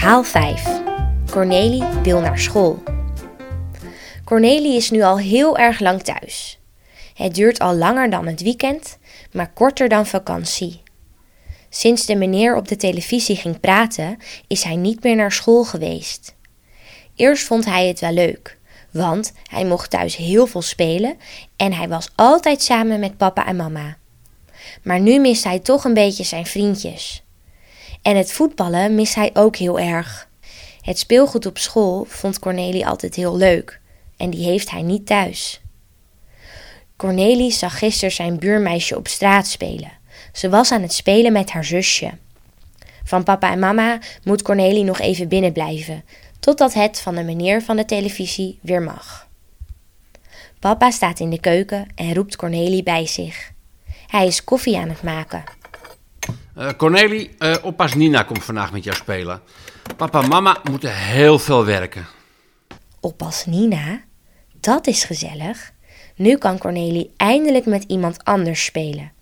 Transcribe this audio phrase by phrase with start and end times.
[0.00, 0.80] Verhaal 5.
[1.30, 2.82] Cornelie wil naar school.
[4.24, 6.58] Cornelie is nu al heel erg lang thuis.
[7.14, 8.98] Het duurt al langer dan het weekend,
[9.32, 10.82] maar korter dan vakantie.
[11.68, 16.34] Sinds de meneer op de televisie ging praten, is hij niet meer naar school geweest.
[17.14, 18.58] Eerst vond hij het wel leuk,
[18.90, 21.16] want hij mocht thuis heel veel spelen
[21.56, 23.96] en hij was altijd samen met papa en mama.
[24.82, 27.22] Maar nu mist hij toch een beetje zijn vriendjes.
[28.02, 30.28] En het voetballen mist hij ook heel erg.
[30.80, 33.80] Het speelgoed op school vond Cornelie altijd heel leuk
[34.16, 35.60] en die heeft hij niet thuis.
[36.96, 39.92] Cornelie zag gisteren zijn buurmeisje op straat spelen.
[40.32, 42.10] Ze was aan het spelen met haar zusje.
[43.04, 46.04] Van papa en mama moet Cornelie nog even binnen blijven,
[46.40, 49.28] totdat het van de meneer van de televisie weer mag.
[50.58, 53.52] Papa staat in de keuken en roept Cornelie bij zich.
[54.06, 55.44] Hij is koffie aan het maken.
[56.60, 59.40] Uh, Cornelie, uh, oppas Nina komt vandaag met jou spelen.
[59.96, 62.06] Papa en mama moeten heel veel werken.
[63.00, 64.00] Oppas Nina?
[64.60, 65.72] Dat is gezellig.
[66.16, 69.12] Nu kan Cornelie eindelijk met iemand anders spelen.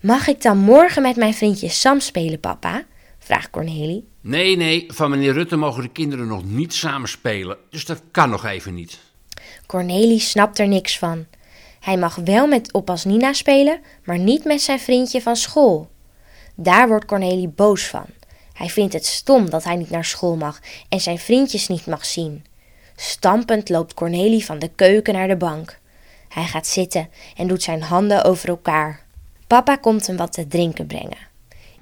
[0.00, 2.84] Mag ik dan morgen met mijn vriendje Sam spelen, papa?
[3.18, 4.08] vraagt Cornelie.
[4.20, 8.30] Nee, nee, van meneer Rutte mogen de kinderen nog niet samen spelen, dus dat kan
[8.30, 8.98] nog even niet.
[9.66, 11.26] Cornelie snapt er niks van.
[11.80, 15.91] Hij mag wel met oppas Nina spelen, maar niet met zijn vriendje van school.
[16.62, 18.06] Daar wordt Cornelie boos van.
[18.52, 22.04] Hij vindt het stom dat hij niet naar school mag en zijn vriendjes niet mag
[22.04, 22.44] zien.
[22.96, 25.78] Stampend loopt Cornelie van de keuken naar de bank.
[26.28, 29.04] Hij gaat zitten en doet zijn handen over elkaar.
[29.46, 31.18] Papa komt hem wat te drinken brengen.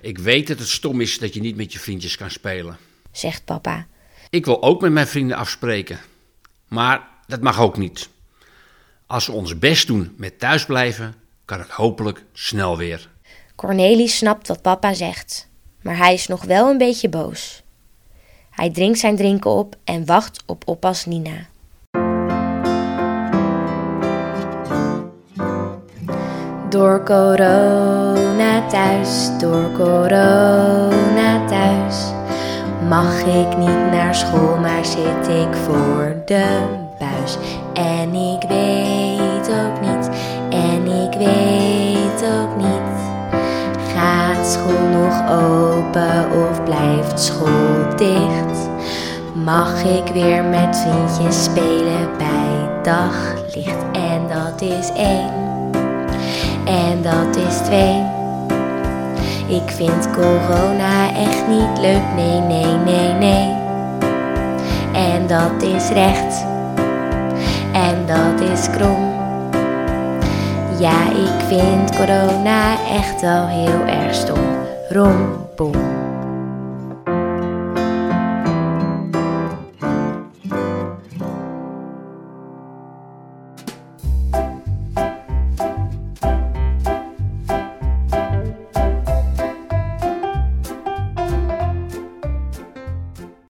[0.00, 2.78] Ik weet dat het stom is dat je niet met je vriendjes kan spelen,
[3.12, 3.86] zegt papa.
[4.30, 6.00] Ik wil ook met mijn vrienden afspreken.
[6.68, 8.08] Maar dat mag ook niet.
[9.06, 11.14] Als we ons best doen met thuisblijven,
[11.44, 13.08] kan het hopelijk snel weer.
[13.60, 15.48] Cornelie snapt wat papa zegt,
[15.82, 17.62] maar hij is nog wel een beetje boos.
[18.50, 21.46] Hij drinkt zijn drinken op en wacht op oppas Nina.
[26.68, 31.96] Door corona thuis, door corona thuis.
[32.88, 37.36] Mag ik niet naar school, maar zit ik voor de buis.
[37.74, 38.69] En ik weet
[44.50, 48.68] school nog open of blijft school dicht?
[49.34, 53.84] Mag ik weer met vriendjes spelen bij daglicht?
[53.92, 55.40] En dat is één
[56.70, 58.02] en dat is twee.
[59.46, 63.54] Ik vind corona echt niet leuk, nee, nee, nee, nee.
[64.92, 66.44] En dat is recht,
[67.72, 69.29] en dat is krom.
[70.80, 74.38] Ja, ik vind corona echt wel heel erg stom.
[74.88, 75.99] Rom, boom.